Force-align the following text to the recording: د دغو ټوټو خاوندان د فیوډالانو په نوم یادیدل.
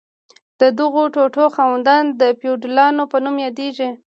د 0.59 0.61
دغو 0.79 1.03
ټوټو 1.13 1.45
خاوندان 1.55 2.03
د 2.19 2.23
فیوډالانو 2.39 3.03
په 3.11 3.17
نوم 3.25 3.35
یادیدل. 3.45 3.91